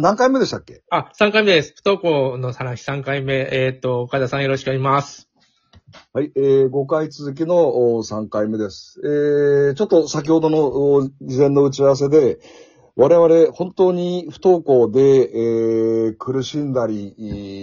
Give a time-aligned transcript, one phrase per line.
[0.00, 0.82] 何回目でしたっけ？
[0.90, 1.74] あ、3回目です。
[1.76, 2.00] 不登
[2.32, 3.34] 校の話3回目。
[3.52, 5.28] えっ、と、岡田さんよろしくお願いします。
[6.12, 9.00] はい、えー、5回続きのお3回目です。
[9.04, 12.38] えー、ちょっと先ほどのお事前の打ち合わせで、
[12.96, 17.22] 我々本当に不登校で、えー、苦しんだり、え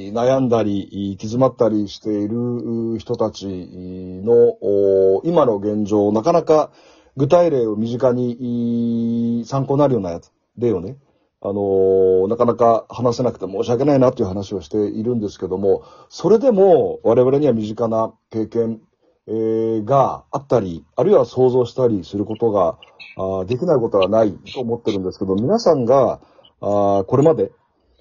[0.09, 0.79] ー悩んだり、
[1.11, 6.71] 行き詰まったりしているう人たちのお今の現状、なかなか
[7.17, 10.97] 具体例を身近にい参考になるようなやつ、例をね、
[11.39, 18.81] あのなかなか話せなくて申し訳ないなという話をしているんですけども、それでも我々には身近な経験、
[19.27, 22.77] えーがあったり、あるいは想像したりすることが
[23.17, 26.21] あできないことはないと思ってるんですけど、皆さんが
[26.61, 27.51] あこれまで、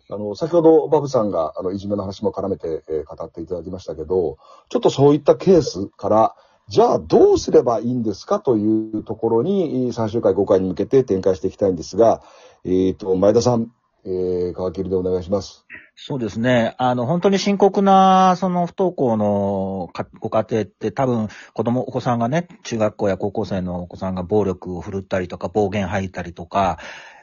[0.09, 4.38] あの、先ほどバブさんがあのいじめの話も絡めて、えー語っていただきましたけど、
[4.71, 6.37] ちょっとそういったケースから、
[6.69, 12.23] じゃあどうすればいいんですかというところに、最終回5回に向けて展開していきたいんですが、
[12.65, 13.70] えっ、と、前田さん、
[14.05, 15.65] えー、川切りでお願いします。
[15.95, 16.74] そうですね。
[16.79, 19.90] あの、本当に深刻な、その不登校の
[20.21, 26.79] ご家庭って多分子供、お子さんがね、中学校や高校生のお子さんが暴力を振るったりとか暴言吐いたりとか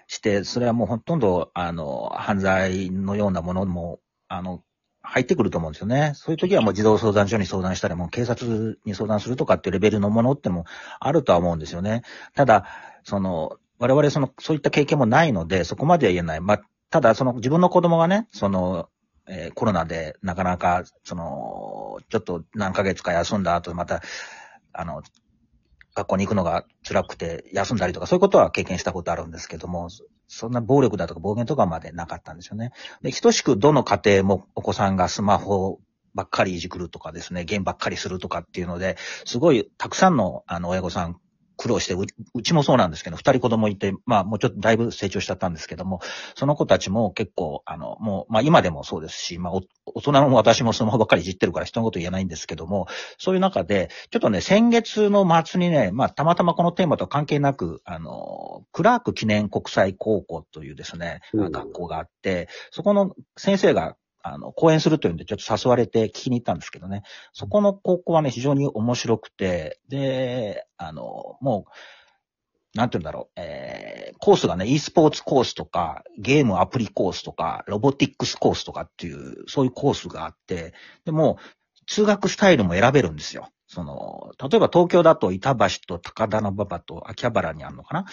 [0.07, 4.63] して、それはもうほとんど、あの、犯罪のようなものも、あの、
[5.03, 6.13] 入ってくると思うんですよね。
[6.15, 10.65] そういう時はもう児童相談所に相談したり、もう警察に相談するとかっていうレベルのものっても
[10.99, 12.03] あるとは思うんですよね。
[12.33, 12.65] ただ、
[13.03, 16.41] その、我々その、そういった経験もないので、そこまでは言えない。
[16.41, 18.89] まあ、ただ、その自分の子供がね、その、
[19.27, 24.01] えーコロナでなかなか、その、ちょっと何ヶ月か休んだ後、また、
[24.71, 25.01] あの、
[25.95, 29.89] 学校に行くのが辛くて休んだりとか、そういうことは経験したことあるんですけども、
[30.33, 32.71] そんな暴力だとか暴言とかまでなかったんですよね。
[33.01, 35.79] で、等しくどの家庭もお子さんがスマホ
[36.15, 41.19] ばっかりいじくるとかですね、ゲームばっかりするとかっていうので、すごいたくさんのあの親御さん
[41.63, 42.01] 苦労してう、
[42.33, 46.01] うちもそうなんですけど、二人子供いて、まあもうちょっとだいぶ成長しちゃったんですけども、
[46.35, 61.51] その子たちも結構、あの、もう、まあ今でもそうですし、まあお大人の私もスマホばっかりいじってるから人のこと言えないんですけども、そういう中で、ちょっとね、先月の末にね、まあたまたまこのテーマと関係なく、あの、クラーク記念国際高校というですね、うん。
[61.51, 67.03] 学校があって、そこの先生が、あの、講演するというんで、ちょっと誘われて聞きに行ったんですけどね。
[67.33, 80.73] そこの高校はね、非常に面白くて、で、あの、もう、なんて言うんだろう、えー、コースがね、e スポーツコースとか、ゲームアプリコースとか、ロボティックスコースとかっていう、そういうコースがあって、
[81.05, 81.37] でも、
[81.85, 83.49] 通学スタイルも選べるんですよ。
[83.73, 88.05] その、例えば東京だと板橋と高田馬場と秋葉原にあるのかな？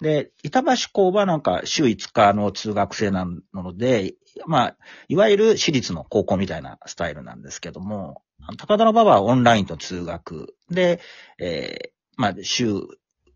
[0.00, 4.14] で、板橋校はなんか週5日の通学制なので、
[4.46, 4.76] まあ、
[5.08, 8.22] いわゆる私立の高校みたいなスタイルなんですけども、
[8.56, 10.54] 高田馬場はオンラインと通学。
[10.70, 11.00] で、
[11.40, 12.68] えーまあ、週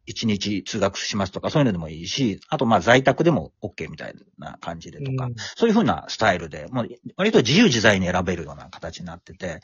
[0.09, 5.35] 1日通学しますとか、そういうのでもいいし、あとまあ在宅でも OK みたいな感じでとか、うん。
[5.57, 9.61] そういうふうなスタイルで、もう割と自由自在に選べるような形になってて、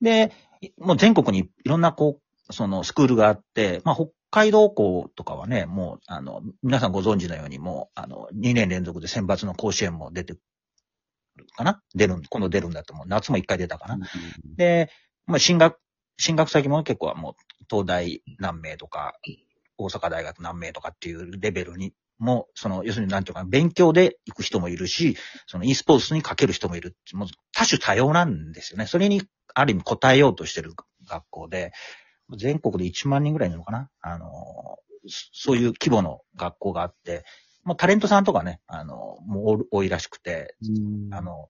[0.00, 0.32] で、
[0.78, 10.40] もう全国にいろんなこう、そのスクールがあって、まあ北海道校とかはね、もう、あの、皆さんご存知のようにもう、あの、2年連続で選抜の甲子園も出てる
[11.56, 11.82] かな？
[11.94, 13.06] 出るん、今度出るんだと思う。
[13.06, 13.98] 夏も1回出たかな？
[14.56, 14.90] で、
[15.26, 15.78] まあ、進学、
[16.18, 17.34] 進学先も結構はもう、
[17.70, 19.14] 東大何名とか、
[19.78, 26.96] 大阪大学何名とかっていうレベルにも、その、要するになんていうかな、勉強で行く人もいるし、その e スポーツにかける人もいる。
[27.12, 28.86] もう多種多様なんですよね。
[28.86, 29.22] それに、
[29.54, 30.72] ある意味応えようとしてる
[31.08, 31.72] 学校で、
[32.36, 33.88] 全国で1万人ぐらいいるのかな？
[34.00, 34.28] あの、
[35.06, 37.24] そそういう規模の学校があって、
[37.64, 41.48] もうタレントさんとかね、あの、もう多いらしくて、うんあの、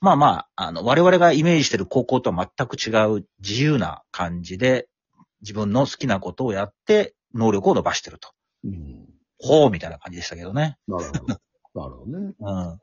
[0.00, 0.26] まあま
[0.56, 4.88] あ、あの、我々がイメージしてる高校とは全く違う自由な感じで、
[5.40, 8.30] 自分の好きなことをやって、能力を伸ばしてると。
[8.64, 10.78] うんほう、みたいな感じでしたけどね。
[10.88, 11.26] なるほど。
[11.26, 12.34] なるほどね。
[12.40, 12.80] うん。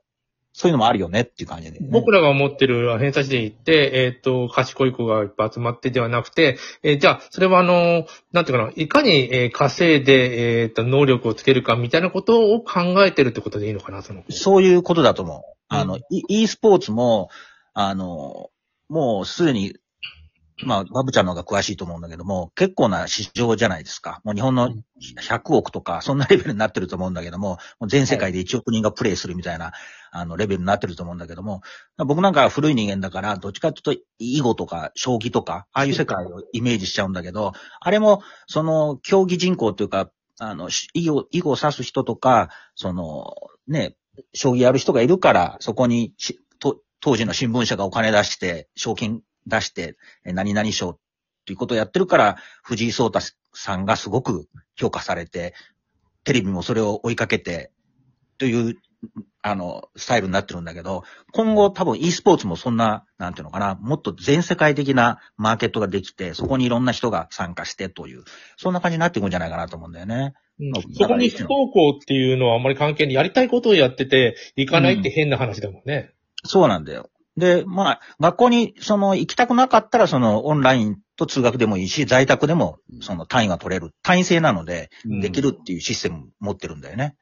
[0.56, 1.88] そういうのもあるよねっていう感じで、ね。
[1.90, 14.32] 僕らが思ってる偏差値で言って、えっ、と、賢い子がいっぱい集まってではなくて、えーじゃあ、それはあの、なんていうかな、いかに、えー稼いで、えっ、と、能力をつけるかみたいなことを考えてるってことでいいのかな、その子。
[14.32, 15.42] そういうことだと思う。
[15.70, 17.30] あの、うん e, e スポーツも、
[17.74, 18.52] あの、
[18.90, 19.76] もうすでに、
[20.66, 24.22] まあ、バブちゃんの方が詳しいと思うんだけども、結構な市場じゃないですか。
[24.24, 24.70] もう日本の
[25.02, 29.72] 100億とか、そんなレベルになってると思うんだけども、もう全世界で1億人がプレイするみたいな、
[30.12, 31.62] あの、レベルになってると思うんだけども、
[31.98, 43.34] 僕なんかは古い人間だから、どっちかというと、囲碁とか、将棋とか、ああいう世界をイメージしちゃうんだけど、あれも、その、競技人口というか、あの、し囲碁、囲碁を指す人とか、その、
[43.68, 43.96] ね、
[44.34, 46.14] 将棋やる人がいるから、そこに
[47.04, 50.98] 当時の新聞社がお金出して、賞金出して、え何々賞っ
[51.46, 53.20] ていうことをやってるから、藤井聡太
[53.54, 55.54] さんがすごく評価されて、
[56.24, 57.72] テレビもそれを追いかけて、
[58.38, 58.78] という
[59.42, 61.04] あの、スタイルになってるんだけど、
[61.34, 68.24] 今後多分 e スポーツもそんな、なんていうのかな、もっと全世界的なマーケットができて、そこにいろんな人が参加してという、
[68.58, 70.34] そんな感じになっていくんじゃないかなと思うんだよね。
[70.60, 73.16] うんそこに不登校っていうのはあんまり関係ない。
[73.16, 76.12] やりたいことをやってて、行かないって変な話だもんね。
[76.46, 77.10] そうなんだよ。
[77.38, 83.92] で、まあ、学校に、その、行きたくなかったら、その、オンラインと通学でもいいし、在宅でも、その、単位が取れる。
[84.04, 87.16] 単位制なので、うんできるっていうシステム持ってるんだよね。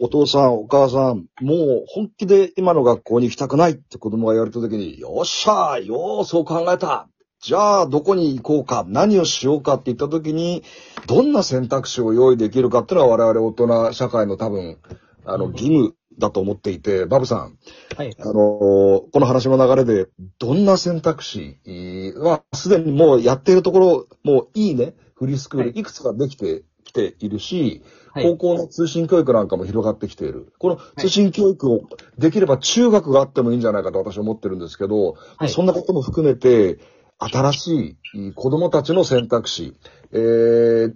[0.00, 7.08] お父さん、お母さん、もう本気で今の学校に行きたくないって子供が言われた時に、よっしゃーよー、そう考えた
[7.42, 10.62] じゃあ、どこに行こうか、何をしようかって言った時に、
[11.06, 14.78] どんな選択肢を用意できるかっていうのは我々大人社会の多分、
[15.24, 17.58] あの、義務だと思っていて、バブさん、
[17.96, 18.14] はい。
[18.20, 20.08] あのーこの話の流れで、
[20.38, 27.82] どんな選択肢えーは、すでにもうやっているところ、もういいね、フリースクール、はいいくつかできてきているし、
[28.12, 30.52] はい高校の通信教育なんかも広がってきている。
[30.58, 31.82] この通信教育を
[32.18, 36.78] できれば中学があってもいいんじゃないかと私は思ってるんですけど、はいそんなことも含めて、
[37.18, 39.76] 新しい子供たちの選択肢、
[40.12, 40.94] えー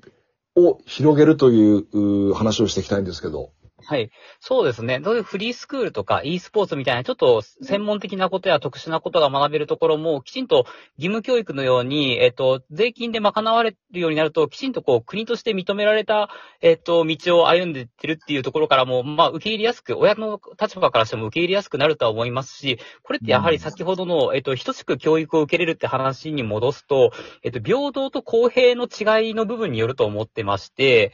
[0.56, 3.50] を広げるという話をしていきたいんですけど。
[3.86, 4.10] はい。
[4.40, 5.00] そうですね。
[5.04, 10.66] そういうフリースクールとか e スポーツみたいなちょっと専門的なことや特殊なことが学べるところもきちんと
[10.96, 31.12] 義務教育のように、えっと、税金で賄われるようになると、きちんとこう国として認められた、えっと、道を歩んでいってるっていうところからも、まあ、受け入れやすく、親の立場からしても受け入れやすくなるとは思いますし、これってやはり先ほどの、えっと、等しく教育を受けれるって話に戻すと、えっと、平等と公平の違いの部分によると思ってまして、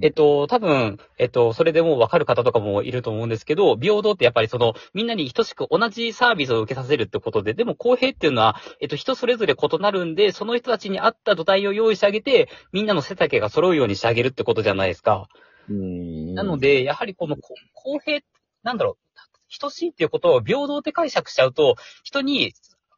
[0.00, 15.28] えっと、多分、えっと、それでもう分かる方とかもいると思うんですけど、平等ってやっぱりその、みんなに等しく同じサービスを受けさせるってことで、でも公平っていうのは、えっと、人それぞれ異なるんで、その人たちに合った土台を用意してあげて、みんなの背丈が揃うようにしてあげるってことじゃないですか。
[15.68, 18.20] ななの、で、やはりこのこ公平、
[18.62, 19.12] なんだろう、
[19.58, 22.52] 等しいっていうことを平等って解釈しちゃうと、人に、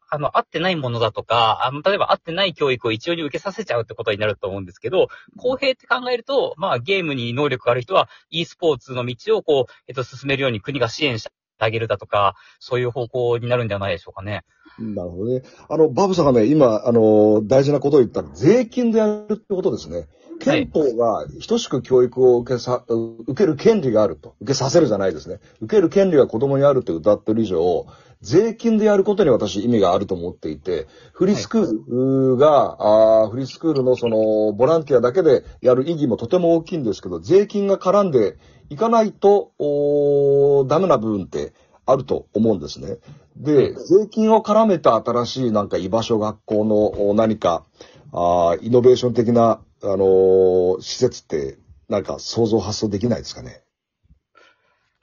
[0.09, 5.07] あの、合ってないものだとか、あの、例えば合ってない教育を一様に受けさせちゃうってことになると思うんですけど、
[5.37, 14.43] 公平って考えると、まあ、ゲームに能力がある人は、e スポーツの道をこう、えっと、進めるように国が支援してあげるだとか、そういう方向になるんじゃないでしょうかね。
[14.79, 15.43] なるほどね。
[15.69, 20.07] あの、バブさんがね、今、あの、大事なことを言った税金でやるってことですね。
[20.39, 24.35] 憲法が等しく教育を受けさ、受ける権利があると。
[24.41, 25.39] 受けさせるじゃないですね。
[25.61, 27.85] 受ける権利が子供にあるって歌ってる以上、
[28.25, 38.37] 税金でやることに私意味があると思っていて、フリースクールが、あーフリースクールのその、ボランティアだけでやる意義もとても大きいんですけど、税金が絡んで
[38.69, 41.53] いかないと、おーダメな部分って
[41.85, 42.97] あると思うんですね。
[43.37, 47.63] で、税金を絡めた新しいなんか居場所学校のお何か、
[48.11, 53.61] あーイノベーション的な、あのー施設って、なんか想像発想できないですかね？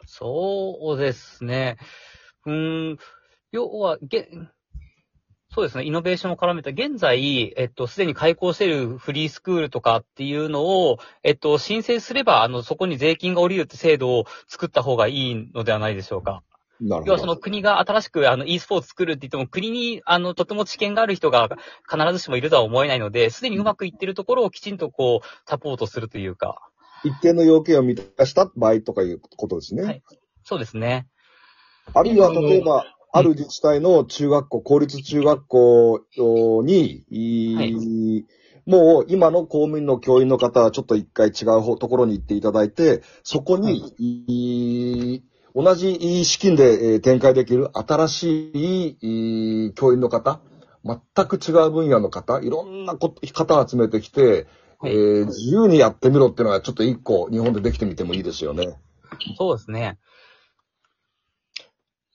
[0.06, 1.78] そうですね。
[2.46, 2.98] うーん、
[3.52, 4.28] 要は、げ、
[5.54, 16.42] そうですね、イノベーションを絡めた、現在、えっと、すでに開校しているフリースクールとかっていうのを、えっと、申請すれば、あの、そこに税金が降りるって制度を作った方がいいのではないでしょうか。
[16.80, 17.06] なるほど。
[17.06, 21.48] 要はその国が新しくあの e スポーツ作るって言っても国にあのとても知見がある人が
[21.88, 26.68] 必ずしもいるとは思えないので、すでにうまくいってるところをきちんとこうサポートするというか。
[27.04, 29.82] 一定の要件を満たした場合とかいうことですね。
[29.82, 30.02] はい
[30.44, 31.06] そうですね。
[31.94, 36.00] あるいは、例えば、ある自治体の中学校、公立中学校
[36.64, 38.26] に、いはい
[38.64, 45.22] もう今の公務員の教員の方はちょっと一回違う方ところに行っていただいて、そこに、い
[45.54, 50.40] 同じ資金でえー展開できる新しいい教員の方、
[50.84, 54.46] 全く違う分野の方、いろんなこ方を集めてきて、
[54.78, 58.78] はいえー自由にやってみろっていうのはちょっと一個日本でできてみてもいいですよね。
[59.36, 59.98] そうですね。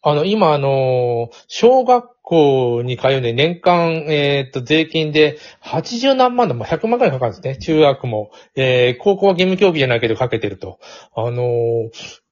[0.10, 7.58] あの、今、あの、小学校に通うんで年間、えーっと、税金で80何万だ、まあ、100万くらいかかるんですね。
[7.58, 8.32] 中学も。
[8.56, 10.80] えー、高校は義務教育じゃないけどかけてると。
[11.16, 11.90] あの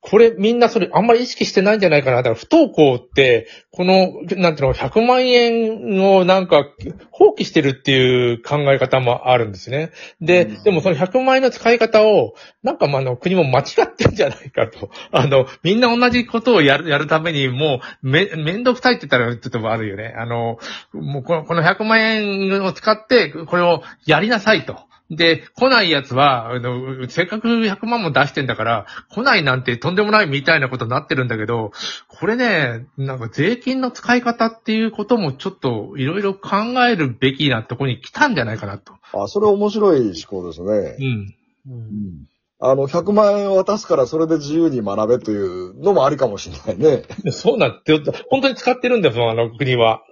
[0.08, 2.18] これみんなそれあんまり意識してないんじゃないかな。
[2.18, 6.64] だから不登校って、この、なんていうの、100万円をなんか
[7.10, 9.92] 放棄してるっていう考え方もあるんですね。
[10.22, 14.92] で、うんでもその100万円の使い方を、なんかまああの国も間違ってんじゃないかと。
[15.12, 20.14] あの、みんな同じことをやる、やるためにもう、め、めんどくさいって言ったらちょっとあるよね。
[20.18, 20.60] あの、
[20.94, 24.78] もうこのこの100万円を使って、これをやりなさいと。
[25.12, 31.72] で、来ない奴は、あの、せっかく100万も出してんだから、来ないなんてとんでもないみたいなことになってるんだけど、
[32.08, 36.58] これね、なんか税金の使い方っていうこともちょっといろいろ考
[36.90, 38.94] えるべきなところに来たんじゃないかなと。
[39.14, 40.96] あ、それ面白い思考ですね。
[41.00, 41.36] うん。
[41.68, 42.28] うんうん
[42.68, 47.04] あの、100万円を渡すからそれで自由に学べというのもありかもしれないね。
[47.32, 47.94] そうなんて、
[48.30, 50.04] 本当に使ってるんだよ、あの国は。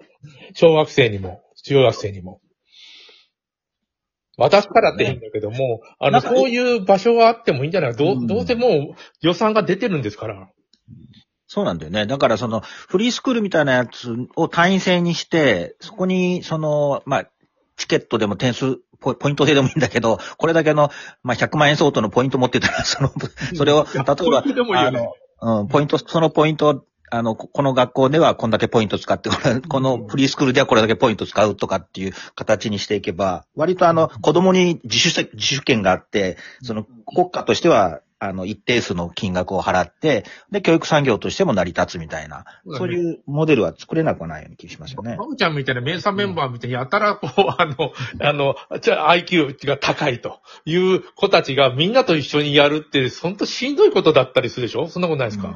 [0.54, 2.40] 小学生にも、中学生にも。
[4.38, 10.50] 渡すからっていいんだけども、あの、そういう場所があってもいいんじゃないどうんう、どうせもう予算が出てるんですから。
[11.48, 12.08] そうなんだよね。
[12.08, 17.30] だからその、フリースクールみたいなやつを単位制にして、そこに、その、まあ、
[17.78, 20.90] チケットでも点数、ポポイント制でもいいんだけど、これだけの、
[21.24, 23.12] まあ、100万円相当のポイント持ってたら、 その、
[23.56, 24.44] それを、例えば、
[24.76, 29.30] あの、うん、ポイント、そのポイント、あの、ここの学校ではこんだけポイント使って、
[29.68, 42.46] このフリースクールではこれだけポイント使うとかっていう形にしていけば、割とあの、子供に自主せ、自主権があって、その国家としては、あの、一定数の金額を払って、で、教育産業としても成り立つみたいな、
[42.78, 45.16] そういうモデルは作れなくはないような気がしますよね。
[45.18, 45.28] マ。
[45.28, 54.88] ムちゃんみたいなメンサメンバーみたいにやたらこう、 あの、あの、じゃあ IQ が高いという子たちがみんなと一緒にやるって、本当しんどいことだったりするでしょ？
[54.88, 55.56] そんなことないですか、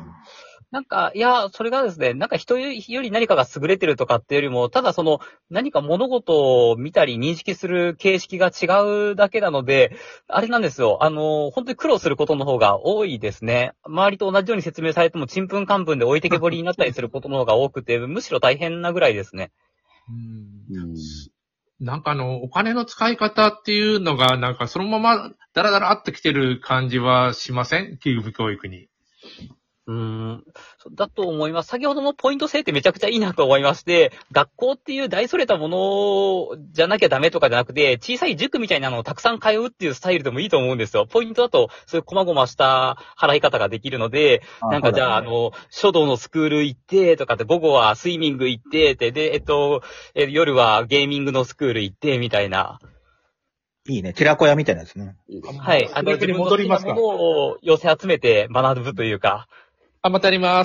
[0.69, 5.19] なんか、いや、それがですね、なんか人より何かが優れてるとかっていうよりも、ただその、
[5.49, 9.95] 何か物事を見たり認識する形式が違うだけなので、
[10.27, 10.97] あれなんですよ。
[11.01, 13.71] あの、本当に苦労することの方が多いですね。
[13.85, 19.51] 周りと同じように説明されても、ちんぷんかんぷんで置いてけぼりになったりすることの方が多くて、むしろ大変なぐらいですね。
[20.09, 20.95] うん
[21.79, 27.91] なんかあの、お金の使い方っていうのが、なんかそのままダラダラっと来てる感じはしません？
[28.03, 28.89] 義務教育に。
[29.87, 30.43] うーん。
[30.91, 31.69] だと思います。
[31.69, 41.07] 先ほどのポイント制ってめちゃくちゃいいなと思いまして、学校っていう大それたものじゃなきゃダメとかじゃなくて、小さい塾みたいなのをたくさん通うっていうスタイルでもいいと思うんですよ。
[41.07, 49.83] ポイントだと、そういう細々した払い方ができるので、なんかじゃあ、あの、書道のスクール行って、とかって、午後はスイミング行って、って、で、えっと、
[50.15, 52.79] え夜はゲーミングのスクール行って、みたいな。
[53.89, 54.13] いいね。
[54.13, 55.15] 寺子屋みたいなですね
[55.59, 55.89] はい。
[55.93, 59.47] あの、逆に戻りますか自分の好きなものを寄せ集めて学ぶというか、
[60.07, 60.55] あ、またやります。